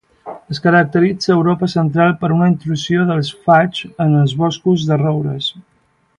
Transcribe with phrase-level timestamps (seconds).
[0.53, 5.53] Es caracteritza a Europa central per una intrusió dels faigs en els boscos de roures.